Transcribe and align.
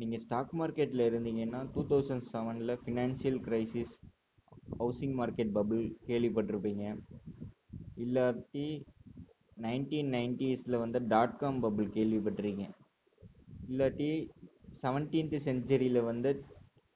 நீங்கள் 0.00 0.20
ஸ்டாக் 0.20 0.50
மார்க்கெட்டில் 0.60 1.02
இருந்தீங்கன்னா 1.08 1.60
டூ 1.74 1.82
தௌசண்ட் 1.82 2.24
செவனில் 2.32 2.72
financial 2.82 3.38
crisis 3.46 3.94
housing 4.78 5.14
market 5.20 5.52
bubble 5.54 5.84
கேள்விப்பட்டிருப்பீங்க. 6.06 6.84
இல்லாட்டி 7.96 8.64
நைன்டீன் 9.60 10.10
நைன்ட்டீஸில் 10.16 10.78
வந்த 10.78 10.98
டாட் 11.12 11.38
காம் 11.38 11.62
பபுள் 11.62 11.88
கேள்விப்பட்டிருக்கீங்க. 11.96 12.66
இல்லாட்டி 13.68 14.10
செவன்டீன்த் 14.82 15.36
செஞ்சுரியில் 15.48 16.00
வந்த 16.02 16.36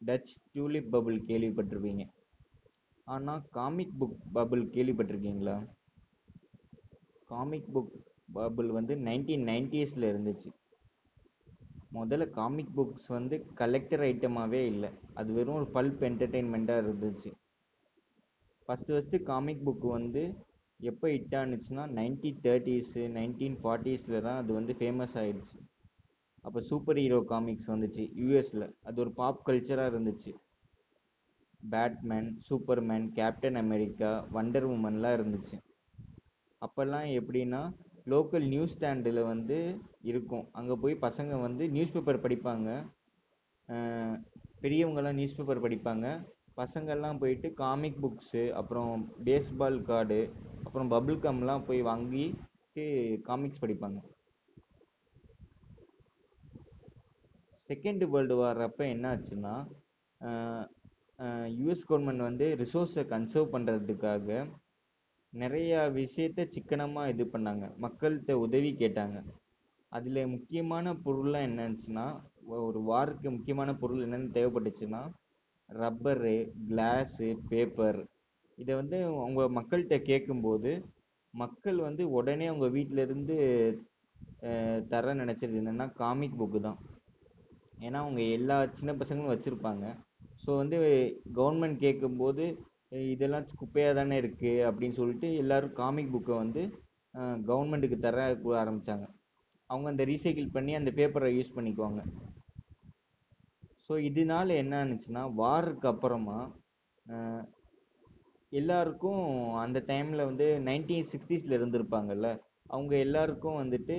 டச் 0.06 0.36
டியூலிப் 0.52 0.92
பபுள் 0.96 1.18
கேள்விப்பட்டிருப்பீங்க. 1.30 2.04
ஆனால் 3.04 3.42
காமிக் 3.50 3.96
புக் 4.00 4.18
பபுள் 4.34 4.64
கேள்விப்பட்டிருக்கீங்களா? 4.76 5.56
காமிக் 7.26 7.70
புக் 7.74 7.92
பபுள் 8.34 8.70
வந்து 8.78 8.94
நைன்டீன் 8.96 9.46
நைன்ட்டீஸில் 9.52 10.10
இருந்துச்சு. 10.12 10.50
முதல்ல 11.94 12.30
காமிக் 12.30 12.74
புக்ஸ் 12.76 13.08
வந்து 13.08 13.36
கலெக்டர் 13.54 14.00
ஐட்டமாகவே 14.00 14.60
இல்லை. 14.72 14.90
அது 15.14 15.30
வெறும் 15.32 15.58
ஒரு 15.60 15.68
பல்ப் 15.74 16.02
என்டர்டெயின்மெண்ட்டாக 16.08 16.82
இருந்துச்சு. 16.84 17.30
ஃபஸ்ட்டு 18.68 18.94
ஃபஸ்ட்டு 18.94 19.22
காமிக் 19.22 19.64
புக் 19.68 19.86
வந்து 19.88 20.22
எப்போ 20.80 21.06
ஹிட் 21.08 21.34
ஆனுச்சுன்னா 21.40 21.84
நைன்டீன் 21.96 22.38
தேர்ட்டிஸு 22.42 23.02
நைன்டீன் 23.16 23.56
ஃபார்ட்டிஸில் 23.62 24.22
தான் 24.22 24.38
அது 24.42 24.52
வந்து 24.52 24.72
ஃபேமஸ் 24.78 25.16
ஆகிடுச்சு 25.22 25.58
அப்போ 26.44 26.60
சூப்பர் 26.60 26.96
ஹீரோ 26.96 27.18
காமிக்ஸ் 27.28 27.70
வந்துச்சு 27.70 28.04
யூஎஸில் 28.20 28.66
அது 28.82 29.00
ஒரு 29.00 29.10
பாப் 29.12 29.42
கல்ச்சராக 29.48 29.90
இருந்துச்சு. 29.92 30.30
Batman 31.72 32.30
Superman 32.46 33.06
Captain 33.18 33.54
America 33.54 34.10
wonder 34.34 34.66
உமன்லாம் 34.68 35.16
இருந்துச்சு. 35.18 35.56
அப்போல்லாம் 36.62 37.08
எப்படின்னா 37.18 37.60
லோக்கல் 38.12 38.46
நியூஸ் 38.52 38.74
ஸ்டாண்டில் 38.74 39.20
வந்து 39.30 39.58
இருக்கும். 40.10 40.44
அங்கே 40.58 40.74
போய் 40.82 40.94
பசங்க 41.06 41.40
வந்து 41.46 41.64
நியூஸ் 41.76 41.94
பேப்பர் 41.94 42.24
படிப்பாங்க. 42.26 42.68
பெரியவங்கள்லாம் 43.68 44.14
பெரியவங்கெல்லாம் 44.62 45.18
நியூஸ் 45.18 45.36
பேப்பர் 45.38 45.64
படிப்பாங்க. 45.64 46.06
பசங்கள்லாம் 46.60 47.20
போயிட்டு 47.22 47.48
காமிக் 47.62 48.00
புக்ஸு 48.04 48.44
அப்புறம் 48.60 48.94
பேஸ்பால் 49.26 49.78
கார்டு 49.90 50.20
அப்புறம் 50.64 50.90
பபுள் 50.94 51.18
கம்லாம் 51.26 51.66
போய் 51.68 51.82
வாங்கிட்டு 51.90 52.86
காமிக்ஸ் 53.28 53.62
படிப்பாங்க. 53.64 54.00
செகண்ட் 57.70 58.04
வேர்ல்டு 58.12 58.36
வார் 58.40 58.60
அப்போ 58.66 58.84
என்ன 58.94 59.06
ஆச்சுன்னா 59.14 59.54
யூஎஸ் 61.58 61.86
கவர்மெண்ட் 61.88 62.22
வந்து 62.28 62.46
ரிசோர்ஸை 62.62 63.02
கன்சர்வ் 63.12 63.52
பண்ணுறதுக்காக 63.54 64.28
நிறையா 65.32 65.80
விஷயத்த 65.98 66.46
சிக்கனமாக 66.54 67.10
இது 67.12 67.24
பண்ணாங்க. 67.32 67.64
மக்கள்கிட்ட 67.84 68.32
உதவி 68.44 68.70
கேட்டாங்க. 68.80 69.18
அதில் 69.92 70.30
முக்கியமான 70.32 70.92
பொருள்லாம் 71.04 71.46
என்னன்னுச்சுன்னா 71.48 72.06
ஒரு 72.68 72.80
வாருக்கு 72.90 73.28
முக்கியமான 73.36 73.70
பொருள் 73.82 74.04
என்னென்னு 74.06 74.34
தேவைப்பட்டுச்சுன்னா 74.36 75.02
ரப்பரு 75.68 76.36
கிளாஸு 76.68 77.28
பேப்பர் 77.50 78.00
இதை 78.58 78.72
வந்து 78.80 78.98
அவங்க 79.22 79.42
மக்கள்கிட்ட 79.58 79.96
கேட்கும்போது 80.10 80.70
மக்கள் 81.34 81.78
வந்து 81.88 82.02
உடனே 82.18 82.46
அவங்க 82.46 82.68
வீட்டில் 82.76 83.04
இருந்து 83.06 83.36
தர 84.92 85.12
நினச்சது 85.20 85.60
என்னென்னா 85.60 85.86
காமிக் 86.00 86.38
புக்கு 86.40 86.60
தான். 86.60 86.78
ஏன்னா 87.86 87.98
அவங்க 88.04 88.20
எல்லா 88.38 88.56
சின்ன 88.78 88.92
பசங்களும் 88.92 89.32
வச்சுருப்பாங்க. 89.32 89.84
ஸோ 90.42 90.50
வந்து 90.62 90.78
கவர்மெண்ட் 91.38 91.78
கேட்கும்போது 91.86 92.44
இதெல்லாம் 92.92 93.46
குப்பையாக 93.60 93.96
தானே 93.98 94.16
இருக்குது 94.22 94.64
அப்படின்னு 94.68 94.98
சொல்லிட்டு 95.00 95.28
எல்லோரும் 95.42 95.76
காமிக் 95.80 96.12
புக்கை 96.14 96.34
வந்து 96.36 96.62
கவர்மெண்ட்டுக்கு 97.48 97.98
தர 97.98 98.24
ஆரம்பித்தாங்க 98.62 99.06
அவங்க 99.70 99.88
அந்த 99.92 100.04
ரீசைக்கிள் 100.04 100.54
பண்ணி 100.56 100.72
அந்த 100.74 100.90
பேப்பரை 100.98 101.28
யூஸ் 101.34 101.56
பண்ணிக்குவாங்க. 101.56 102.00
ஸோ 103.84 103.92
இதனால 104.08 104.56
என்ன 104.62 104.74
ஆனுச்சுன்னா 104.84 105.22
வாருக்கு 105.42 105.86
அப்புறமா 105.92 106.38
எல்லாருக்கும் 108.52 109.24
அந்த 109.64 109.78
டைமில் 109.90 110.28
வந்து 110.30 110.46
நைன்டீன் 110.68 111.10
சிக்ஸ்டீஸில் 111.12 111.56
இருந்திருப்பாங்கல்ல 111.58 112.28
அவங்க 112.66 112.94
எல்லாருக்கும் 113.06 113.60
வந்துட்டு 113.62 113.96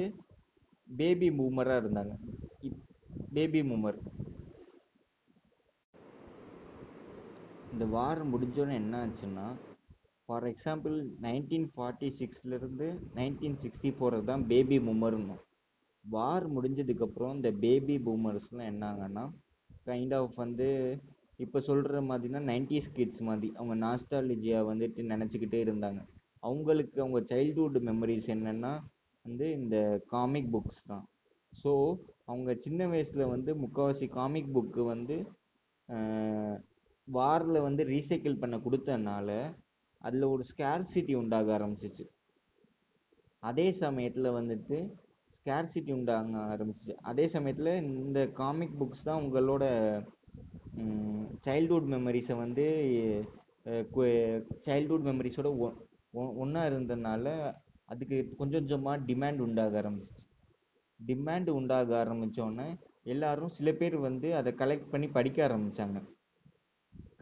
பேபி 0.87 1.29
பூமராக 1.39 1.81
இருந்தாங்க. 1.83 2.13
இப் 2.67 2.79
பேபி 3.33 3.61
பூமர் 3.69 3.99
இந்த 7.73 7.85
வார் 7.95 8.21
முடிஞ்சோடனே 8.31 8.75
என்ன 8.81 8.95
ஆச்சுன்னா 9.03 9.45
ஃபார் 10.29 10.45
எக்ஸாம்பிள் 10.51 10.95
நைன்டீன் 11.25 11.67
ஃபார்ட்டி 11.73 12.09
சிக்ஸ்லேருந்து 12.19 12.87
நைன்டீன் 13.15 13.57
சிக்ஸ்டி 13.63 13.89
ஃபோர் 13.95 14.17
தான் 14.29 14.43
பேபி 14.51 14.77
பூமர்னும் 14.87 15.39
வார் 16.05 16.45
முடிஞ்சதுக்கப்புறம் 16.55 17.33
இந்த 17.37 17.49
பேபி 17.63 17.95
பூமர்ஸ்லாம் 18.05 18.69
என்னாங்கன்னா 18.71 19.23
கைண்ட் 19.87 20.15
ஆஃப் 20.19 20.35
வந்து 20.35 20.69
இப்போ 21.39 21.59
சொல்கிற 21.67 21.99
மாதிரினா 22.09 22.39
நைன்டிஸ் 22.49 22.89
கிட்ஸ் 22.97 23.21
மாதிரி 23.27 23.47
அவங்க 23.57 23.75
நாஸ்டாலஜியா 23.85 24.59
வந்துட்டு 24.71 25.03
நினச்சிக்கிட்டே 25.11 25.59
இருந்தாங்க. 25.65 25.99
அவங்களுக்கு 26.43 26.97
அவங்க 27.03 27.19
சைல்ட்ஹுட் 27.31 27.79
மெமரிஸ் 27.89 28.27
என்னென்னா 28.35 28.73
வந்து 29.25 29.45
இந்த 29.59 29.75
காமிக் 30.13 30.51
புக்ஸ் 30.53 30.83
தான். 30.87 31.03
ஸோ 31.53 31.71
அவங்க 32.25 32.51
சின்ன 32.65 32.81
வயசில் 32.87 33.31
வந்து 33.33 33.53
முக்கால்வாசி 33.63 34.07
காமிக் 34.19 34.53
புக்கு 34.55 34.83
வந்து 34.93 35.17
வாரில் 37.07 37.65
வந்து 37.67 37.83
ரீசைக்கிள் 37.93 38.41
பண்ண 38.41 38.55
கொடுத்தனால 38.65 39.29
அதில் 40.01 40.31
ஒரு 40.33 40.43
ஸ்கேர்சிட்டி 40.51 41.13
உண்டாக 41.21 41.47
ஆரம்பிச்சிச்சு. 41.57 42.05
அதே 43.43 43.67
சமயத்தில் 43.83 44.35
வந்துட்டு 44.37 44.77
ஸ்கேர்சிட்டி 45.37 45.91
உண்டாக 45.97 46.43
ஆரம்பிச்சிச்சு. 46.53 46.95
அதே 47.09 47.25
சமயத்தில் 47.35 47.71
இந்த 48.03 48.19
காமிக் 48.41 48.77
புக்ஸ் 48.79 49.07
தான் 49.09 49.21
உங்களோட 49.23 49.63
சைல்ட்ஹுட் 51.45 51.89
மெமரிஸை 51.93 52.35
வந்து 52.43 52.65
சைல்ட்ஹுட் 54.67 55.07
மெமரிஸோட 55.09 55.49
ஒன்றா 56.43 56.61
இருந்ததுனால 56.69 57.25
அதுக்கு 57.91 58.17
கொஞ்சம் 58.39 58.61
கொஞ்சமாக 58.61 59.03
டிமாண்ட் 59.09 59.41
உண்டாக 59.47 59.75
ஆரம்பிச்சிச்சு. 59.81 60.21
டிமாண்ட் 60.99 61.49
உண்டாக 61.59 61.91
ஆரம்பித்தோன்னே 62.03 62.67
எல்லாரும் 63.13 63.53
சில 63.57 63.69
பேர் 63.79 63.95
வந்து 64.07 64.27
அதை 64.39 64.51
கலெக்ட் 64.61 64.91
பண்ணி 64.93 65.07
படிக்க 65.17 65.39
ஆரம்பித்தாங்க 65.47 65.99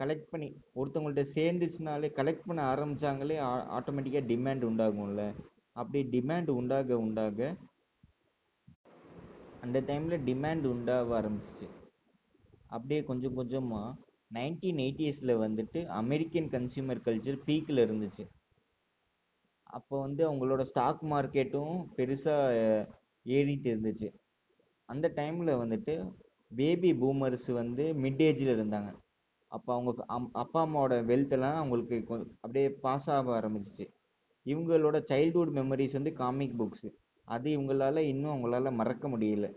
கலெக்ட் 0.00 0.30
பண்ணி 0.32 0.48
ஒருத்தவங்கள்ட்ட 0.80 1.24
சேர்ந்துச்சுனாலே 1.36 2.08
கலெக்ட் 2.18 2.46
பண்ண 2.48 2.60
ஆரம்பித்தாங்களே 2.74 3.36
ஆட்டோமேட்டிக்காக 3.78 4.24
டிமாண்ட் 4.32 4.64
உண்டாகும்ல. 4.70 5.24
அப்படி 5.80 6.00
டிமாண்ட் 6.16 6.50
உண்டாக 6.58 6.98
உண்டாக 7.04 7.50
அந்த 9.64 9.78
டைமில் 9.88 10.24
டிமாண்ட் 10.28 10.66
உண்டாக 10.74 11.14
ஆரம்பிச்சிச்சு. 11.18 11.66
அப்படியே 12.74 13.00
கொஞ்சம் 13.10 13.36
கொஞ்சமாக 13.40 13.96
நைன்டீன் 14.36 14.80
எயிட்டிஸில் 14.84 15.32
வந்துட்டு 15.44 15.80
அமெரிக்கன் 16.02 16.48
கன்சியூமர் 16.54 17.04
கல்ச்சர் 17.06 17.38
பீக்கில் 17.46 17.84
இருந்துச்சு. 17.86 18.24
அப்போ 19.78 19.94
வந்து 20.00 20.22
அவங்களோட 20.28 20.62
ஸ்டாக் 20.70 21.02
மார்க்கெட்டும் 21.12 21.74
பெருசாக 21.96 22.86
ஏறிட்டு 23.36 23.68
இருந்துச்சு. 23.74 24.08
அந்த 24.88 25.06
டைமில் 25.16 25.52
வந்துட்டு 25.62 25.94
பேபி 26.60 26.90
பூமர்ஸ் 27.02 27.48
வந்து 27.60 27.84
மிட் 28.04 28.22
ஏஜில் 28.28 28.54
இருந்தாங்க. 28.56 28.90
அப்போ 29.52 29.70
அவங்க 29.76 29.90
அப்பா 30.42 30.60
அம்மாவோட 30.66 30.96
வெல்த்தெல்லாம் 31.10 31.58
அவங்களுக்கு 31.60 31.96
அப்படியே 32.42 32.68
பாஸ் 32.84 33.08
ஆக 33.16 33.32
ஆரம்பிச்சிச்சு. 33.38 33.86
இவங்களோட 34.46 34.98
சைல்ட்ஹுட் 35.10 35.56
மெமரிஸ் 35.58 35.96
வந்து 35.98 36.12
காமிக் 36.20 36.58
புக்ஸு 36.60 36.88
அது 37.28 37.48
இவங்களால 37.56 37.98
இன்னும் 38.12 38.32
அவங்களால 38.34 38.70
மறக்க 38.80 39.08
முடியல. 39.08 39.48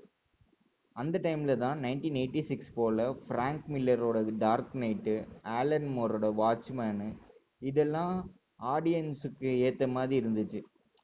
அந்த 0.95 1.19
டைமில் 1.23 1.61
தான் 1.63 1.77
nineteen 1.83 2.17
eighty 2.21 2.41
six 2.49 2.73
Paul 2.73 3.03
Frank 3.25 3.67
மில்லரோட 3.73 4.17
dark 4.43 4.73
knight 4.83 5.15
Alan 5.57 5.87
மோரோட 5.95 6.27
வாட்ச்மேனு 6.41 7.07
இதெல்லாம் 7.61 8.15
ஆடியன்ஸுக்கு 8.73 9.49
ஏற்ற 9.67 9.83
மாதிரி 9.95 10.15
இருந்துச்சு. 10.21 10.59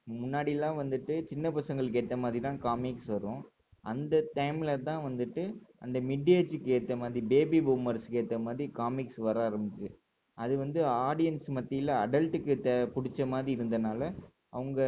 முன்னாடிலாம் 0.08 0.78
வந்துட்டு 0.82 1.16
சின்ன 1.32 1.50
பசங்களுக்கு 1.58 2.00
ஏற்ற 2.02 2.16
மாதிரி 2.18 2.40
தான் 2.48 2.60
காமிக்ஸ் 2.68 3.10
வரும். 3.14 3.42
அந்த 3.84 4.16
டைமில் 4.36 4.84
தான் 4.84 5.06
வந்துட்டு 5.08 5.44
அந்த 5.80 5.98
மிட் 6.02 6.30
ஏஜுக்கு 6.30 6.70
ஏற்ற 6.78 6.96
மாதிரி 6.96 7.22
பேபி 7.28 7.60
பூமர்ஸ்க்கு 7.60 8.20
ஏற்ற 8.22 8.38
மாதிரி 8.40 8.66
காமிக்ஸ் 8.72 9.20
வர 9.28 9.40
ஆரம்பிச்சு 9.50 9.90
அது 10.38 10.54
வந்து 10.58 10.80
ஆடியன்ஸ் 11.08 11.48
மத்தியில் 11.50 11.94
அடல்ட்டுக்கு 12.04 12.54
தே 12.66 12.76
பிடிச்ச 12.96 13.28
மாதிரி 13.28 13.52
இருந்தனால 13.58 14.02
அவங்க 14.50 14.80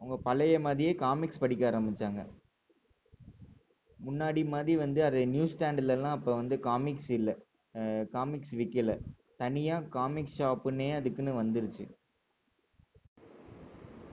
அவங்க 0.00 0.16
பழைய 0.22 0.56
மாதிரியே 0.60 0.94
காமிக்ஸ் 1.04 1.42
படிக்க 1.42 1.64
ஆரம்பித்தாங்க 1.70 2.22
முன்னாடி 4.00 4.42
மாதிரி 4.44 4.72
வந்து 4.76 5.00
அது 5.04 5.18
நியூஸ் 5.26 5.52
ஸ்டாண்டுலலாம் 5.54 6.16
அப்போ 6.16 6.32
வந்து 6.34 6.56
காமிக்ஸ் 6.68 7.10
இல்லை. 7.18 7.34
காமிக்ஸ் 8.16 8.54
விற்கலை 8.60 8.96
தனியாக 9.36 9.88
காமிக்ஸ் 9.96 10.36
ஷாப்புன்னே 10.40 10.88
அதுக்குன்னு 10.98 11.32
வந்துருச்சு. 11.42 11.84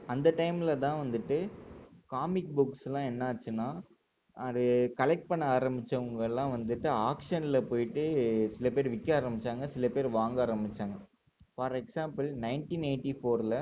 அந்த 0.08 0.28
டைமில் 0.40 0.82
தான் 0.86 1.02
வந்துட்டு 1.04 1.38
காமிக் 2.12 2.52
புக்ஸ்லாம் 2.58 3.08
என்னாச்சுன்னா 3.12 3.68
அது 4.38 4.62
கலெக்ட் 4.98 5.28
பண்ண 5.28 5.44
ஆரம்பித்தவங்கெல்லாம் 5.60 6.52
வந்துட்டு 6.56 6.88
ஆக்ஷனில் 7.10 7.68
போயிட்டு 7.68 8.04
சில 8.52 8.70
பேர் 8.70 8.90
விற்க 8.90 9.10
ஆரம்பித்தாங்க 9.20 9.66
சில 9.68 9.88
பேர் 9.88 10.08
வாங்க 10.10 10.46
ஆரம்பித்தாங்க 10.46 10.98
ஃபார் 11.56 11.76
எக்ஸாம்பிள் 11.76 12.28
நைன்டீன் 12.46 12.86
எயிட்டி 12.90 13.14
ஃபோரில் 13.20 13.58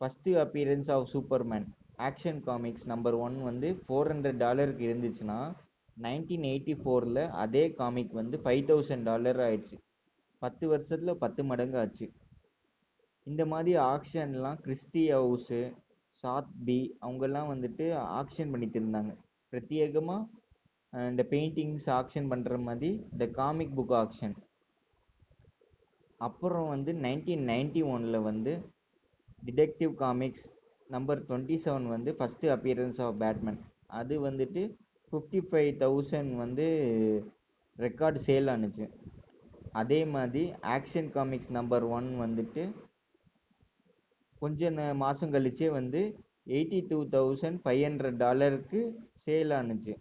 first 0.00 0.34
appearance 0.44 0.90
of 0.90 1.08
Superman 1.12 1.66
Action 1.98 2.40
Comics 2.40 2.86
number 2.86 3.14
one 3.14 3.36
வந்து 3.42 3.68
ஃபோர் 3.82 4.10
ஹண்ட்ரட் 4.12 4.36
டாலருக்கு 4.36 4.84
இருந்துச்சுன்னா 4.86 5.38
நைன்டீன் 6.02 6.46
எயிட்டி 6.50 6.74
ஃபோரில் 6.82 7.22
அதே 7.42 7.64
காமிக் 7.72 8.12
வந்து 8.12 8.36
ஃபைவ் 8.44 8.62
தௌசண்ட் 8.70 9.02
டாலர் 9.02 9.40
ஆயிடுச்சு. 9.40 9.76
பத்து 10.42 10.64
வருஷத்தில் 10.68 11.18
பத்து 11.18 11.44
மடங்கு 11.44 11.78
ஆச்சு. 11.78 12.06
இந்த 13.26 13.42
மாதிரி 13.46 13.72
ஆக்ஷன்லாம் 13.84 14.58
கிறிஸ்டி 14.64 15.04
ஹவுஸு 15.14 15.60
சாத் 16.24 16.54
பி 16.68 16.78
அவங்கெல்லாம் 17.04 17.50
வந்துட்டு 17.52 17.86
ஆக்ஷன் 18.20 18.52
பண்ணிகிட்டு 18.52 18.80
இருந்தாங்க. 18.82 19.12
பிரத்யேகமாக 19.52 20.22
இந்த 21.10 21.22
பெயிண்டிங்ஸ் 21.32 21.86
ஆக்ஷன் 21.98 22.28
பண்ணுற 22.32 22.56
மாதிரி 22.66 22.90
இந்த 23.12 23.24
காமிக் 23.38 23.72
புக் 23.78 23.94
ஆக்ஷன் 24.00 24.34
அப்புறம் 26.20 26.68
வந்து 26.74 26.90
நைன்டீன் 27.06 27.44
நைன்டி 27.50 27.80
ஒனில் 27.92 28.26
வந்து 28.28 28.52
Detective 29.46 29.92
Comics 30.02 30.44
number 30.90 31.20
twenty 31.28 31.56
seven 31.64 31.88
வந்து 31.94 32.10
ஃபஸ்ட்டு 32.18 32.52
அப்பியரன்ஸ் 32.54 33.00
ஆஃப் 33.06 33.18
பேட்மேன் 33.22 33.58
அது 34.00 34.14
வந்துட்டு 34.28 34.62
ஃபிஃப்டி 35.08 35.40
ஃபைவ் 35.48 35.70
தௌசண்ட் 35.82 36.32
வந்து 36.42 36.66
ரெக்கார்டு 37.76 38.18
சேல் 38.26 38.50
ஆனுச்சு. 38.54 38.86
அதே 39.80 40.00
மாதிரி 40.14 40.44
ஆக்ஷன் 40.76 41.10
காமிக்ஸ் 41.16 41.52
நம்பர் 41.58 41.84
ஒன் 41.96 42.08
வந்துட்டு 42.24 42.64
கொஞ்ச 44.44 44.70
மாதம் 45.02 45.34
கழிச்சே 45.36 45.68
வந்து 45.80 46.02
eighty 46.56 46.80
two 46.90 46.98
thousand 47.16 47.58
five 47.64 47.82
hundred 47.86 48.18
டாலருக்கு 48.24 48.80
சேல் 49.24 49.52
ஆனுச்சு. 49.60 49.94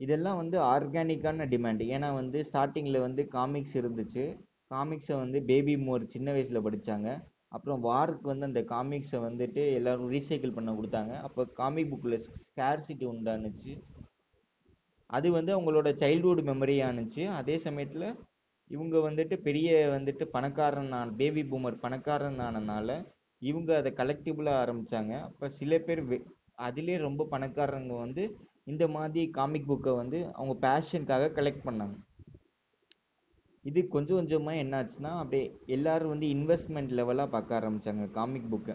இதெல்லாம் 0.00 0.38
வந்து 0.40 0.56
ஆர்கானிக்கான 0.72 1.46
டிமாண்ட் 1.52 1.82
ஏன்னா 1.94 2.08
வந்து 2.20 2.38
ஸ்டார்டிங்கில் 2.50 3.04
வந்து 3.06 3.22
காமிக்ஸ் 3.36 3.76
இருந்துச்சு. 3.80 4.24
காமிக்ஸை 4.74 5.16
வந்து 5.22 5.38
பேபி 5.50 5.74
மோர் 5.86 6.02
சின்ன 6.14 6.28
வயசில் 6.36 6.64
படித்தாங்க 6.66 7.08
அப்புறம் 7.56 7.84
வாருக்கு 7.88 8.26
வந்து 8.30 8.48
அந்த 8.48 8.60
காமிக்ஸை 8.72 9.18
வந்துட்டு 9.26 9.62
எல்லாரும் 9.78 10.10
ரீசைக்கிள் 10.14 10.56
பண்ண 10.56 10.70
கொடுத்தாங்க. 10.78 11.12
அப்போ 11.26 11.44
காமிக் 11.60 11.90
புக்கில் 11.92 12.16
ஸ்கேர்சிட்டி 12.48 13.06
உண்டானுச்சு. 13.12 13.74
அது 15.10 15.28
வந்து 15.36 15.52
அவங்களோட 15.56 15.90
சைல்ட்ஹுட் 16.02 16.42
மெமரி 16.50 16.76
ஆனுச்சு. 16.88 17.22
அதே 17.40 17.56
சமயத்தில் 17.66 18.06
இவங்க 18.70 18.96
வந்துட்டு 19.06 19.36
பெரிய 19.46 19.68
வந்துட்டு 19.96 20.24
பணக்காரன் 20.34 20.92
பேபி 21.20 21.42
பூமர் 21.50 21.82
பணக்காரன் 21.84 22.40
ஆனனால 22.46 22.88
இவங்க 23.42 23.70
அதை 23.80 23.90
கலெக்டிபிளாக 24.00 24.60
ஆரம்பிச்சாங்க. 24.62 25.12
அப்போ 25.28 25.46
சில 25.58 25.78
பேர் 25.86 26.02
அதிலே 26.66 26.96
ரொம்ப 27.06 27.26
பணக்காரங்க 27.32 27.94
வந்து 28.04 28.22
இந்த 28.72 28.84
மாதிரி 28.94 29.22
காமிக் 29.38 29.68
புக்கை 29.70 29.92
வந்து 30.00 30.18
அவங்க 30.36 30.54
பேஷனுக்காக 30.66 31.30
கலெக்ட் 31.36 31.66
பண்ணாங்க. 31.68 31.96
இது 33.64 33.80
கொஞ்சம் 33.94 34.18
கொஞ்சமாக 34.18 34.62
என்னாச்சுன்னா 34.64 35.10
அப்படியே 35.22 35.46
எல்லாரும் 35.76 36.12
வந்து 36.14 36.26
இன்வெஸ்ட்மெண்ட் 36.36 36.92
லெவலாக 36.98 37.34
பார்க்க 37.34 37.58
ஆரம்பித்தாங்க 37.60 38.04
காமிக் 38.18 38.50
புக்கை 38.52 38.74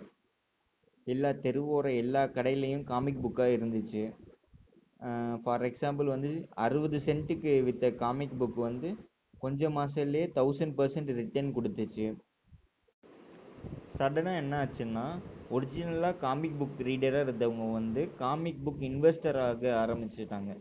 எல்லா 1.07 1.29
தெருவோர 1.45 1.87
எல்லா 2.01 2.21
கடையிலையும் 2.35 2.85
காமிக் 2.91 3.23
புக்காக 3.23 3.55
இருந்துச்சு. 3.57 4.03
ஃபார் 5.43 5.63
எக்ஸாம்பிள் 5.69 6.07
வந்து 6.15 6.29
அறுபது 6.65 6.97
சென்ட்டுக்கு 7.07 7.53
விற்ற 7.67 7.89
காமிக் 8.03 8.37
புக் 8.41 8.59
வந்து 8.69 8.89
கொஞ்சம் 9.43 9.75
மாதத்துலேயே 9.77 10.25
தௌசண்ட் 10.37 10.75
பர்சன்ட் 10.79 11.09
ரிட்டர்ன் 11.21 11.55
கொடுத்துச்சு. 11.55 12.05
சடனாக 13.97 14.41
என்ன 14.41 14.53
ஆச்சுன்னா 14.63 15.05
ஒரிஜினலாக 15.55 16.19
காமிக் 16.25 16.59
புக் 16.59 16.79
ரீடராக 16.87 17.25
இருந்தவங்க 17.25 17.65
வந்து 17.71 18.01
காமிக் 18.21 18.61
புக் 18.65 18.81
இன்வெஸ்டர் 18.89 19.39
ஆக 19.47 19.73
ஆரம்பிச்சிட்டாங்க. 19.81 20.51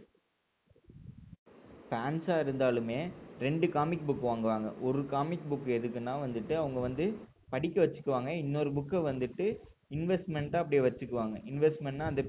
ஃபேன்ஸாக 1.88 2.42
இருந்தாலுமே 2.44 2.98
ரெண்டு 3.44 3.66
காமிக் 3.76 4.04
புக் 4.08 4.26
வாங்குவாங்க. 4.28 4.68
ஒரு 4.88 5.00
காமிக் 5.14 5.46
புக் 5.50 5.68
எதுக்குன்னா 5.76 6.14
வந்துட்டு 6.24 6.54
அவங்க 6.62 6.80
வந்து 6.86 7.06
படிக்க 7.54 7.76
வச்சுக்குவாங்க. 7.84 8.30
இன்னொரு 8.44 8.70
புக்கை 8.78 9.00
வந்துட்டு 9.10 9.46
இன்வெஸ்ட்மெண்ட்டாக 9.96 10.62
அப்படியே 10.62 10.82
வச்சுக்குவாங்க. 10.88 11.36
இன்வெஸ்ட்மெண்ட்னா 11.52 12.06
அந்த 12.12 12.22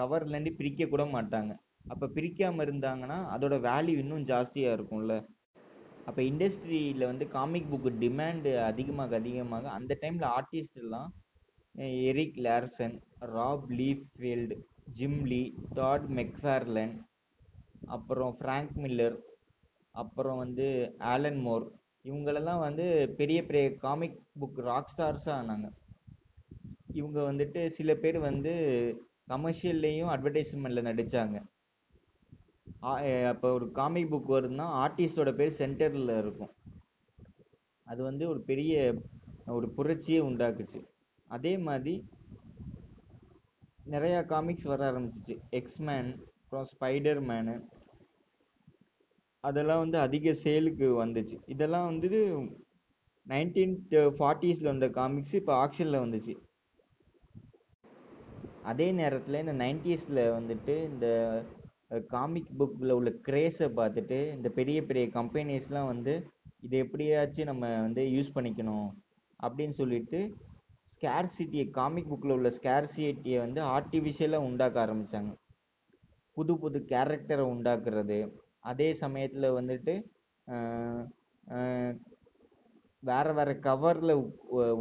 கவர்லேருந்து 0.00 0.52
பிரிக்க 0.60 0.86
கூட 0.92 1.04
மாட்டாங்க. 1.16 1.52
அப்போ 1.92 2.06
பிரிக்காமல் 2.16 2.66
இருந்தாங்கன்னா 2.66 3.18
அதோட 3.34 3.54
வேல்யூ 3.68 3.96
இன்னும் 4.02 4.26
ஜாஸ்தியாக 4.32 4.76
இருக்கும்ல. 4.76 5.14
அப்போ 6.06 6.20
இண்டஸ்ட்ரியில் 6.22 7.06
வந்து 7.06 7.28
காமிக் 7.28 7.70
புக்கு 7.70 7.90
டிமாண்டு 8.00 8.50
அதிகமாக 8.62 9.16
அதிகமாக 9.16 9.70
அந்த 9.70 9.92
டைமில் 10.00 10.26
ஆர்டிஸ்டெல்லாம் 10.30 11.10
Erik 12.02 12.38
Larsen 12.44 12.96
Rob 13.34 13.68
Liefeld 13.72 14.56
Jim 14.92 15.22
Lee 15.24 15.42
Todd 15.74 16.06
McFarlane 16.10 16.94
அப்புறம் 17.86 18.34
ஃப்ராங்க் 18.38 18.74
மில்லர் 18.76 19.16
அப்புறம் 19.94 20.36
வந்து 20.36 20.66
ஆலன் 21.06 21.40
மோர் 21.40 21.66
இவங்களெல்லாம் 22.04 22.58
வந்து 22.58 22.86
பெரிய 23.16 23.38
பெரிய 23.44 23.66
காமிக் 23.76 24.18
புக் 24.40 24.58
ராக் 24.60 24.92
ஸ்டார்ஸாக 24.92 25.38
ஆனாங்க. 25.40 25.66
இவங்க 26.92 27.18
வந்துட்டு 27.22 27.60
சில 27.68 27.90
பேர் 27.94 28.18
வந்து 28.20 28.52
கமர்ஷியல்லையும் 29.28 30.10
அட்வர்டைஸ்மெண்ட்டில் 30.14 30.88
நடித்தாங்க 30.88 31.36
அப்போ 33.30 33.48
ஒரு 33.56 33.66
காமிக் 33.78 34.10
புக் 34.12 34.34
வருதுன்னா 34.34 34.66
ஆர்டிஸ்டோட 34.84 35.30
பேர் 35.38 35.58
சென்டரில் 35.60 36.12
இருக்கும். 36.22 36.52
அது 37.86 38.00
வந்து 38.02 38.24
ஒரு 38.32 38.40
பெரிய 38.50 38.74
ஒரு 39.56 39.66
புரட்சியை 39.76 40.20
உண்டாக்குச்சு. 40.22 40.80
அதே 41.30 41.54
மாதிரி 41.66 41.94
நிறையா 43.94 44.20
காமிக்ஸ் 44.26 44.68
வர 44.72 44.80
ஆரம்பிச்சிச்சு. 44.90 45.34
எக்ஸ்மேன் 45.60 46.10
அப்புறம் 46.40 46.68
ஸ்பைடர் 46.72 47.20
மேனு 47.30 47.54
அதெல்லாம் 49.44 49.82
வந்து 49.84 49.98
அதிக 49.98 50.32
சேலுக்கு 50.44 50.86
வந்துச்சு. 51.02 51.36
இதெல்லாம் 51.54 51.88
வந்து 51.90 52.10
நைன்டீன் 53.26 53.74
ஃபார்ட்டிஸில் 54.18 54.70
வந்த 54.72 54.86
காமிக்ஸ் 54.98 55.36
இப்போ 55.40 55.52
ஆக்ஷனில் 55.64 56.02
வந்துச்சு. 56.04 56.34
அதே 58.70 58.86
நேரத்தில் 59.00 59.40
இந்த 59.42 59.54
நைன்டிஸில் 59.64 60.22
வந்துட்டு 60.38 60.74
இந்த 60.90 61.06
காமிக் 61.90 62.52
புக்கில் 62.58 62.96
உள்ள 62.98 63.10
கிரேஸை 63.26 63.68
பார்த்துட்டு 63.78 64.18
இந்த 64.36 64.48
பெரிய 64.48 64.78
பெரிய 64.84 65.06
கம்பெனிஸ்லாம் 65.18 65.90
வந்து 65.92 66.14
இதை 66.60 66.76
எப்படியாச்சும் 66.84 67.50
நம்ம 67.50 67.70
வந்து 67.86 68.02
யூஸ் 68.16 68.34
பண்ணிக்கணும் 68.36 68.88
அப்படின்னு 69.40 69.74
சொல்லிட்டு 69.80 70.18
ஸ்கேர்சிட்டியை 70.92 71.66
காமிக் 71.70 72.10
புக்கில் 72.10 72.34
உள்ள 72.36 72.50
ஸ்கேர்சிட்டியை 72.58 73.38
வந்து 73.44 73.60
ஆர்டிஃபிஷியலாக 73.76 74.48
உண்டாக்க 74.48 74.78
ஆரம்பித்தாங்க 74.84 75.32
புது 76.36 76.52
புது 76.62 76.78
கேரக்டரை 76.92 77.44
உண்டாக்குறது. 77.54 78.18
அதே 78.70 78.88
சமயத்தில் 79.02 79.56
வந்துட்டு 79.58 79.92
வேறு 83.02 83.32
வேறு 83.38 83.54
கவரில் 83.66 84.14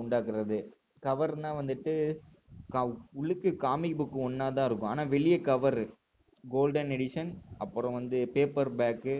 உண்டாக்குறது. 0.01 0.57
கவர்னால் 1.03 1.59
வந்துட்டு 1.61 1.93
க 2.73 2.83
உள்ளுக்கு 3.19 3.49
காமிக் 3.65 3.97
புக் 3.99 4.15
ஒன்றா 4.27 4.47
தான் 4.49 4.67
இருக்கும். 4.69 4.91
ஆனால் 4.93 5.11
வெளியே 5.15 5.37
கவரு 5.49 5.83
கோல்டன் 6.43 6.93
எடிஷன் 6.95 7.31
அப்புறம் 7.57 7.97
வந்து 7.99 8.17
பேப்பர் 8.33 8.71
பேக்கு 8.79 9.15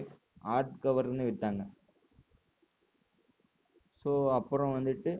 ஆர்ட் 0.55 0.73
கவர்னு 0.85 1.27
விற்றாங்க 1.27 1.63
ஸோ 4.05 4.13
அப்புறம் 4.39 4.73
வந்துட்டு 4.77 5.11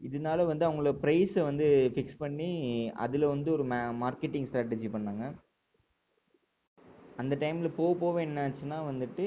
இதனால 0.00 0.44
வந்து 0.46 0.64
அவங்கள 0.68 0.90
ப்ரைஸை 1.02 1.42
வந்து 1.48 1.66
ஃபிக்ஸ் 1.94 2.20
பண்ணி 2.22 2.50
அதில் 3.04 3.32
வந்து 3.34 3.48
ஒரு 3.56 3.64
மா 3.72 3.78
மார்க்கெட்டிங் 4.02 4.46
ஸ்ட்ராட்டஜி 4.48 4.88
பண்ணாங்க. 4.94 5.24
அந்த 7.20 7.34
டைமில் 7.42 7.76
போக 7.78 7.92
போக 8.02 8.22
என்ன 8.26 8.44
ஆச்சுன்னா 8.46 8.78
வந்துட்டு 8.90 9.24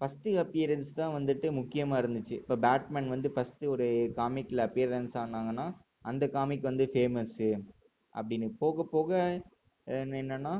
ஃபஸ்ட்டு 0.00 0.34
அப்பியரன்ஸ் 0.42 0.90
தான் 1.00 1.14
வந்துட்டு 1.16 1.46
முக்கியமாக 1.58 2.00
இருந்துச்சு. 2.02 2.34
இப்போ 2.42 2.56
பேட்மேன் 2.66 3.08
வந்து 3.14 3.28
ஃபஸ்ட்டு 3.34 3.70
ஒரு 3.74 3.86
காமிக்கில் 4.18 4.64
அப்பியரன்ஸ் 4.66 5.16
ஆனாங்கன்னா 5.22 5.66
அந்த 6.10 6.26
காமிக் 6.36 6.68
வந்து 6.70 6.84
ஃபேமஸ்ஸு 6.92 7.48
அப்படின்னு 8.14 8.48
போக 8.62 8.84
போக 8.94 9.10
என்னென்னா 9.86 10.54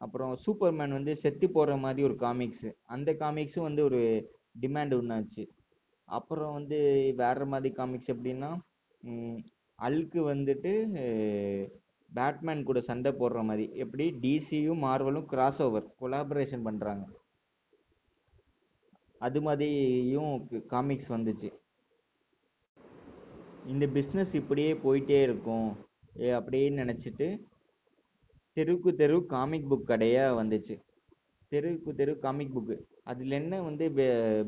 அப்புறம் 0.00 0.32
சூப்பர்மேன் 0.44 0.96
வந்து 0.98 1.16
செத்து 1.16 1.50
போகிற 1.50 1.76
மாதிரி 1.76 2.02
ஒரு 2.02 2.16
காமிக்ஸு 2.20 2.70
அந்த 2.86 3.12
காமிக்ஸும் 3.12 3.68
வந்து 3.68 3.82
ஒரு 3.84 4.00
டிமாண்ட் 4.60 4.94
ஒன்றாச்சு 4.94 5.44
அப்புறம் 6.08 6.52
வந்து 6.52 6.78
வேற 7.16 7.44
மாதிரி 7.44 7.74
காமிக்ஸ் 7.74 8.12
எப்படின்னா 8.14 8.50
ம், 9.02 9.38
அல்க்கு 9.78 10.20
வந்துட்டு 10.32 10.72
பேட்மேன் 12.12 12.62
கூட 12.62 12.80
சண்டை 12.80 13.10
போடுற 13.12 13.40
மாதிரி. 13.44 13.64
எப்படி? 13.74 14.04
டிசியும் 14.22 14.82
மார்வலும் 14.84 15.26
கிராஸ் 15.26 15.60
ஓவர் 15.62 15.86
கொலாபரேஷன் 16.00 16.66
பண்ணுறாங்க 16.66 17.04
அது 19.20 19.40
மாதிரியும் 19.42 20.32
காமிக்ஸ் 20.66 21.10
வந்துச்சு. 21.10 21.48
இந்த 23.66 23.84
பிஸ்னஸ் 23.86 24.34
இப்படியே 24.34 24.72
போயிட்டே 24.84 25.22
இருக்கும். 25.22 25.68
ஏ 26.20 26.30
அப்படியே 26.30 26.66
நினச்சிட்டு 26.80 27.28
தெருக்கு 28.56 28.90
தெரு 29.00 29.16
காமிக் 29.26 29.68
புக் 29.70 29.88
கடையாக 29.90 30.36
வந்துச்சு. 30.42 30.74
தெருக்கு 31.52 31.90
தெரு 31.94 32.12
காமிக் 32.18 32.54
புக்கு 32.54 32.76
அதில் 33.10 33.34
என்ன 33.40 33.54
வந்து 33.62 33.84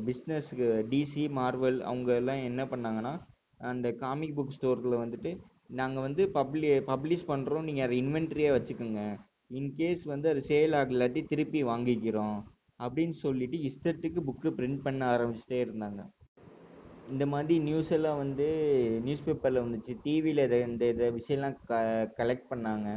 பிஸ்னஸ்க்கு 0.07 0.67
டிசி 0.91 1.23
மார்வல் 1.37 1.77
அவங்க 1.89 2.09
எல்லாம் 2.21 2.41
என்ன 2.49 2.61
பண்ணாங்கன்னா 2.71 3.13
அந்த 3.59 3.87
காமிக் 4.03 4.35
புக் 4.37 4.55
ஸ்டோரில் 4.55 5.01
வந்துட்டு 5.03 5.31
நாங்கள் 5.79 6.05
வந்து 6.07 6.23
பப்ளி 6.37 6.67
பப்ளிஷ் 6.91 7.29
பண்ணுறோம் 7.31 7.67
நீங்கள் 7.67 7.85
அதை 7.87 7.95
இன்வென்ட்ரியாக 8.03 8.55
வச்சுக்கோங்க. 8.57 9.01
இன்கேஸ் 9.59 10.03
வந்து 10.13 10.27
அது 10.31 10.41
சேல் 10.49 10.75
ஆகலாட்டி 10.79 11.21
திருப்பி 11.31 11.61
வாங்கிக்கிறோம். 11.63 12.37
அப்படின்னு 12.79 13.15
சொல்லிட்டு 13.25 13.57
இஷ்டத்துக்கு 13.69 14.19
புக்கு 14.27 14.49
பிரிண்ட் 14.57 14.81
பண்ண 14.85 15.01
ஆரம்பிச்சிட்டே 15.15 15.59
இருந்தாங்க. 15.65 16.01
இந்த 17.13 17.25
மாதிரி 17.33 17.55
நியூஸ் 17.67 17.91
எல்லாம் 17.97 18.19
வந்து 18.23 18.47
நியூஸ் 19.05 19.25
பேப்பரில் 19.27 19.63
வந்துச்சு. 19.65 19.93
டிவியில் 20.03 20.45
இதை 20.47 20.59
இந்த 20.69 20.83
இதை 20.93 21.07
விஷயம்லாம் 21.19 21.57
க 21.71 21.73
கலெக்ட் 22.19 22.51
பண்ணாங்க. 22.53 22.89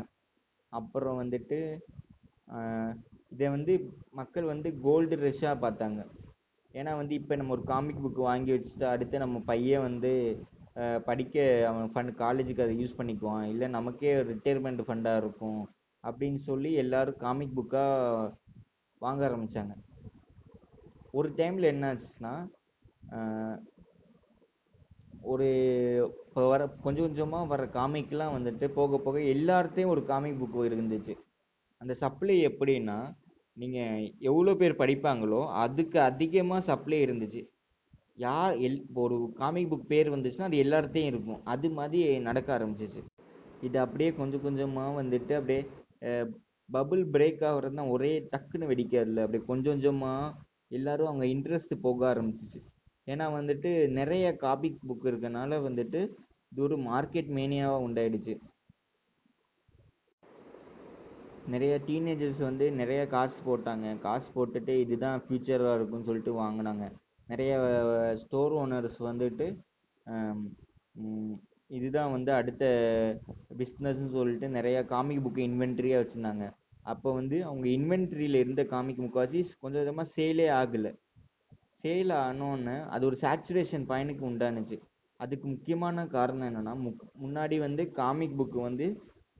அப்புறம் 0.79 1.21
வந்துட்டு 1.23 1.59
இதை 3.35 3.47
வந்து 3.57 3.75
மக்கள் 4.21 4.51
வந்து 4.53 4.69
கோல்டு 4.87 5.17
ரஷ்ஷாக 5.27 5.63
பார்த்தாங்க. 5.65 6.01
ஏன்னா 6.75 6.93
வந்து 7.01 7.15
இப்போ 7.21 7.35
நம்ம 7.39 7.55
ஒரு 7.57 7.65
காமிக் 7.71 8.03
புக் 8.05 8.21
வாங்கி 8.29 8.51
வச்சுட்டு 8.55 8.87
அடுத்து 8.91 9.25
நம்ம 9.25 9.39
பையன் 9.51 9.87
வந்து 9.89 10.13
படிக்க 11.09 11.37
அவன் 11.71 11.91
ஃபண்ட் 11.93 12.13
காலேஜுக்கு 12.23 12.65
அதை 12.67 12.75
யூஸ் 12.83 12.99
பண்ணிக்குவான். 12.99 13.47
இல்லை 13.53 13.67
நமக்கே 13.77 14.13
ரிட்டையர்மெண்ட் 14.31 14.83
ஃபண்டாக 14.89 15.23
இருக்கும் 15.23 15.63
அப்படின்னு 16.05 16.41
சொல்லி 16.51 16.71
எல்லாரும் 16.83 17.21
காமிக் 17.25 17.57
புக்காக 17.59 18.31
வாங்க 19.03 19.23
ஆரம்பித்தாங்க 19.29 19.75
ஒரு 21.19 21.29
டைமில் 21.39 21.73
என்ன 21.73 21.91
ஆச்சுன்னா 21.93 22.35
ஒரு 25.33 25.49
இப்போ 26.11 26.43
வர 26.53 26.63
கொஞ்சம் 26.85 27.07
கொஞ்சமாக 27.07 27.51
வர 27.53 27.63
காமிக்லாம் 27.79 28.35
வந்துட்டு 28.37 28.67
போக 28.79 28.99
போக 29.05 29.19
எல்லார்ட்டையும் 29.35 29.93
ஒரு 29.95 30.03
காமிக் 30.11 30.41
புக் 30.43 30.59
இருந்துச்சு. 30.69 31.15
அந்த 31.81 31.93
சப்ளை 32.03 32.37
எப்படின்னா 32.51 32.99
நீங்கள் 33.63 34.05
எவ்வளோ 34.31 34.53
பேர் 34.61 34.81
படிப்பாங்களோ 34.83 35.41
அதுக்கு 35.65 35.99
அதிகமாக 36.11 36.67
சப்ளை 36.71 36.99
இருந்துச்சு. 37.07 37.43
யார் 38.27 38.55
எல் 38.67 38.79
இப்போ 38.87 39.01
ஒரு 39.09 39.17
காமிக் 39.41 39.71
புக் 39.73 39.91
பேர் 39.93 40.15
வந்துச்சுன்னா 40.15 40.49
அது 40.51 40.63
எல்லார்ட்டையும் 40.65 41.11
இருக்கும். 41.13 41.41
அது 41.55 41.69
மாதிரி 41.79 42.01
நடக்க 42.29 42.49
ஆரம்பிச்சிச்சு. 42.59 43.03
இது 43.67 43.79
அப்படியே 43.85 44.11
கொஞ்சம் 44.21 44.45
கொஞ்சமாக 44.47 44.97
வந்துட்டு 45.01 45.35
அப்படியே 45.41 45.63
பபுள் 46.69 47.03
பிரேக் 47.15 47.43
ஆகிறது 47.49 47.79
தான் 47.81 47.93
ஒரே 47.95 48.13
டக்குன்னு 48.33 48.71
வெடிக்காதுல்ல. 48.73 49.25
அப்படியே 49.25 49.45
கொஞ்சம் 49.51 49.75
கொஞ்சமாக 49.75 50.35
எல்லாரும் 50.79 51.11
அவங்க 51.11 51.27
இன்ட்ரெஸ்ட் 51.35 51.75
போக 51.87 52.01
ஆரம்பிச்சிச்சு. 52.13 52.61
ஏன்னா 53.07 53.27
வந்துட்டு 53.39 53.71
நிறைய 53.99 54.27
காபிக் 54.43 54.83
புக் 54.89 55.07
இருக்கனால 55.11 55.59
வந்துட்டு 55.69 56.01
இது 56.53 56.63
ஒரு 56.67 56.77
மார்க்கெட் 56.91 57.31
மேனியாவாக 57.39 57.85
உண்டாயிடுச்சு. 57.87 58.35
நிறைய 61.53 61.75
டீனேஜர்ஸ் 61.87 62.43
வந்து 62.49 62.65
நிறைய 62.81 63.01
காசு 63.15 63.39
போட்டாங்க. 63.47 63.87
காசு 64.07 64.29
போட்டுட்டு 64.35 64.75
இதுதான் 64.85 65.23
ஃப்யூச்சராக 65.25 65.77
இருக்கும்னு 65.79 66.09
சொல்லிட்டு 66.09 66.35
வாங்கினாங்க. 66.43 66.85
நிறைய 67.31 67.53
ஸ்டோர் 68.23 68.55
ஓனர்ஸ் 68.63 68.99
வந்துட்டு 69.11 69.47
இதுதான் 71.79 72.13
வந்து 72.15 72.31
அடுத்த 72.39 72.65
பிஸ்னஸ்ன்னு 73.59 74.11
சொல்லிட்டு 74.17 74.49
நிறைய 74.57 74.79
காமிக் 74.93 75.23
புக்கு 75.25 75.41
இன்வென்ட்ரியாக 75.49 76.01
வச்சுருந்தாங்க. 76.03 76.47
அப்போ 76.93 77.09
வந்து 77.19 77.37
அவங்க 77.49 77.67
இன்வென்ட்ரியில் 77.77 78.39
இருந்த 78.43 78.63
காமிக் 78.73 79.03
முக்கால்வாசி 79.05 79.41
கொஞ்சம் 79.63 79.81
கொஞ்சமாக 79.81 80.13
சேலே 80.17 80.47
ஆகலை. 80.61 80.93
சேல் 81.85 82.13
ஆனோன்னு 82.25 82.75
அது 82.95 83.03
ஒரு 83.07 83.17
சேச்சுரேஷன் 83.23 83.85
பாயிண்ட்டுக்கு 83.89 84.25
உண்டானுச்சு. 84.31 84.77
அதுக்கு 85.21 85.47
முக்கியமான 85.49 86.05
காரணம் 86.17 86.49
என்னன்னா 86.51 86.73
முக் 86.85 87.03
முன்னாடி 87.23 87.57
வந்து 87.65 87.83
காமிக் 88.01 88.37
புக்கு 88.41 88.59
வந்து 88.69 88.87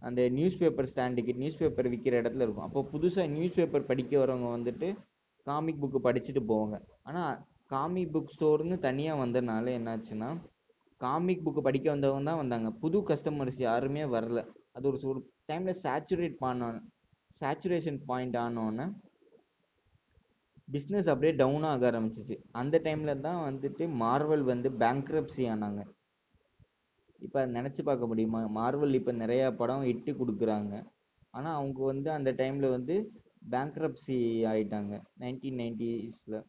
அந்த 0.03 0.21
நியூஸ் 0.29 0.59
பேப்பர் 0.61 0.89
ஸ்டாண்டுக்கு 0.91 1.33
நியூஸ் 1.41 1.61
பேப்பர் 1.61 1.89
விற்கிற 1.93 2.15
இடத்துல 2.23 2.45
இருக்கும். 2.47 2.67
அப்போ 2.69 2.81
புதுசாக 2.93 3.27
நியூஸ் 3.35 3.57
பேப்பர் 3.59 3.89
படிக்க 3.91 4.13
வரவங்க 4.23 4.49
வந்துட்டு 4.57 4.89
காமிக் 5.47 5.81
புக்கு 5.83 6.01
படிச்சுட்டு 6.09 6.43
போவாங்க. 6.51 6.77
ஆனால் 7.03 7.35
காமிக் 7.75 8.13
புக் 8.15 8.33
ஸ்டோர்னு 8.35 8.79
தனியாக 8.79 9.21
வந்ததுனால 9.25 9.75
என்னாச்சுன்னா 9.79 10.31
காமிக் 11.01 11.45
புக்கு 11.45 11.61
படிக்க 11.69 11.87
வந்தவங்க 11.91 12.27
தான் 12.31 12.41
வந்தாங்க. 12.43 12.69
புது 12.83 12.99
கஸ்டமர்ஸ் 13.11 13.61
யாருமே 13.69 14.03
வரல. 14.17 14.41
அது 14.77 14.85
ஒரு 14.91 14.99
ஒரு 15.13 15.21
டைமில் 15.51 15.81
சேச்சுரேட் 15.85 16.37
பண்ண 16.45 16.69
சேச்சுரேஷன் 17.41 18.01
பாயிண்ட் 18.11 18.37
ஆனோன்னே 18.45 18.87
பிஸ்னஸ் 20.69 21.11
அப்படியே 21.13 21.33
டவுன் 21.43 21.67
ஆக 21.71 21.85
ஆரம்பிச்சிச்சு. 21.91 22.37
அந்த 22.61 22.77
டைமில் 22.85 23.23
தான் 23.27 23.41
வந்துட்டு 23.49 23.85
மார்வல் 24.03 24.45
வந்து 24.53 24.69
பேங்க்ரப்சி 24.83 25.45
ஆனாங்க. 25.55 25.83
இப்போ 27.27 27.41
நினச்சி 27.57 27.83
பார்க்க 27.89 28.11
முடியுமா? 28.11 28.41
மார்வல் 28.59 28.99
இப்போ 29.01 29.13
நிறையா 29.13 29.49
படம் 29.61 29.85
இட்டு 29.93 30.13
கொடுக்குறாங்க. 30.13 30.75
ஆனால் 31.31 31.57
அவங்க 31.59 31.81
வந்து 31.93 32.09
அந்த 32.19 32.31
டைமில் 32.41 32.75
வந்து 32.77 32.95
பேங்க்ரப்சி 33.53 34.17
ஆயிட்டாங்க. 34.53 34.95
நைன்டீன் 35.21 35.61
நைன்டிஸில் 35.63 36.41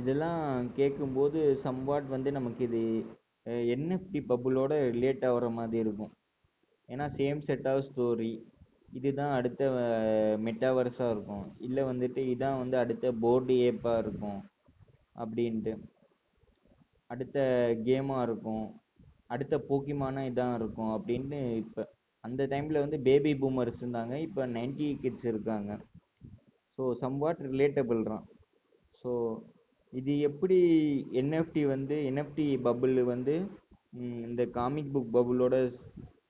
இதெல்லாம் 0.00 0.42
கேட்கும்போது 0.78 1.40
சம்வாட் 1.66 2.06
வந்து 2.14 2.30
நமக்கு 2.38 2.62
இது 2.68 2.82
என்எஃப்டி 3.74 4.20
பபுளோட 4.30 4.72
ரிலேட் 4.94 5.24
ஆகிற 5.28 5.48
மாதிரி 5.58 5.78
இருக்கும். 5.84 6.12
ஏன்னா 6.88 7.06
சேம் 7.18 7.40
செட் 7.48 7.68
ஆஃப் 7.72 7.86
ஸ்டோரி 7.88 8.32
இதுதான் 8.98 9.32
அடுத்த 9.38 9.62
மெட்டாவர்ஸாக 10.46 11.12
இருக்கும். 11.14 11.44
இல்லை 11.66 11.82
வந்துட்டு 11.90 12.20
இதான் 12.32 12.60
வந்து 12.62 12.76
அடுத்த 12.82 13.12
போர்டு 13.22 13.54
ஏப்பாக 13.68 14.02
இருக்கும் 14.04 14.40
அப்படின்ட்டு. 15.22 15.72
அடுத்த 17.12 17.38
கேமாக 17.88 18.26
இருக்கும். 18.28 18.66
அடுத்த 19.34 19.54
போக்கிமானா 19.68 20.22
இதான் 20.30 20.54
இருக்கும் 20.60 20.92
அப்படின்னு 20.96 21.38
இப்போ 21.62 21.82
அந்த 22.24 22.42
டைமில் 22.52 22.82
வந்து 22.84 22.98
பேபி 23.08 23.32
பூமர்ஸ் 23.42 23.80
இருந்தாங்க. 23.82 24.14
இப்போ 24.26 24.42
நைன்டி 24.56 24.86
கிட்ஸ் 25.02 25.26
இருக்காங்க. 25.32 25.72
ஸோ 26.76 26.84
சம்வாட் 27.02 27.42
ரிலேட்டபிள் 27.50 28.00
தான். 28.10 28.24
ஸோ 29.00 29.10
இது 29.92 30.12
எப்படி 30.28 30.56
என்எஃப்டி 31.20 31.62
வந்து 31.74 31.96
என்எஃப்டி 32.10 32.46
பபுள் 32.66 32.96
வந்து 33.12 33.34
இந்த 34.28 34.42
காமிக் 34.56 34.92
புக் 34.94 35.12
பபுளோட 35.16 35.56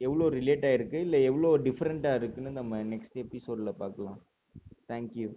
எவ்வளோ 0.01 0.29
ரிலேட் 0.39 0.65
ஆகிருக்கு 0.71 0.99
இல்லை 1.07 1.19
எவ்வளோ 1.25 1.51
டிஃப்ரெண்ட்டாக 1.67 2.19
இருக்குதுன்னு 2.21 2.53
நம்ம 2.59 2.83
நெக்ஸ்ட் 2.85 3.17
எபிசோடில் 3.25 3.79
பார்க்கலாம். 3.83 4.19
தேங்க்யூ 4.89 5.29